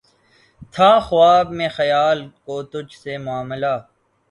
[0.73, 3.73] تھا خواب میں خیال کو تجھ سے معاملہ